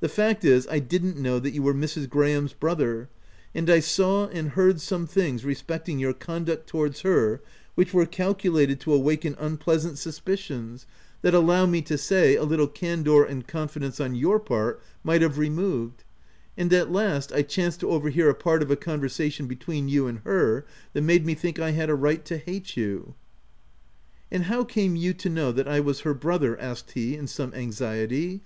The 0.00 0.08
fact 0.10 0.44
is, 0.44 0.66
I 0.70 0.80
didn't 0.80 1.16
know 1.16 1.38
that 1.38 1.52
you 1.54 1.62
were 1.62 1.72
Mrs. 1.72 2.06
Graham's 2.06 2.52
brother, 2.52 3.08
and 3.54 3.70
I 3.70 3.80
saw 3.80 4.26
and 4.26 4.50
heard 4.50 4.82
some 4.82 5.06
things 5.06 5.46
re 5.46 5.54
specting 5.54 5.98
your 5.98 6.12
conduct 6.12 6.66
towards 6.66 7.00
her, 7.00 7.40
which 7.74 7.94
were 7.94 8.04
calculated 8.04 8.80
to 8.80 8.92
awaken 8.92 9.34
unpleasant 9.38 9.96
suspicions, 9.96 10.84
162 11.22 11.22
THE 11.22 11.30
TENANT 11.30 11.32
that 11.32 11.34
allow 11.56 11.64
me 11.64 11.80
to 11.80 11.96
say, 11.96 12.36
a 12.36 12.44
little 12.44 12.66
candour 12.68 13.24
and 13.24 13.48
con 13.48 13.66
fidence 13.66 13.98
on 13.98 14.14
your 14.14 14.38
part 14.38 14.82
might 15.02 15.22
have 15.22 15.38
removed; 15.38 16.04
and 16.54 16.70
at 16.70 16.92
last, 16.92 17.32
I 17.32 17.40
chanced 17.40 17.80
to 17.80 17.88
overhear 17.92 18.28
a 18.28 18.34
part 18.34 18.62
of 18.62 18.70
a 18.70 18.76
con 18.76 19.00
versation 19.00 19.48
between 19.48 19.88
you 19.88 20.06
and 20.06 20.18
her 20.18 20.66
that 20.92 21.00
made 21.00 21.24
me 21.24 21.32
think 21.34 21.58
I 21.58 21.70
had 21.70 21.88
a 21.88 21.94
right 21.94 22.22
to 22.26 22.36
hate 22.36 22.76
you."" 22.76 23.14
And 24.30 24.42
how 24.44 24.64
came 24.64 24.96
you 24.96 25.14
to 25.14 25.30
know 25.30 25.50
that 25.50 25.66
I 25.66 25.80
was 25.80 26.00
her 26.00 26.12
brother?" 26.12 26.60
asked 26.60 26.90
he 26.90 27.16
in 27.16 27.26
some 27.26 27.52
anxietv. 27.52 28.42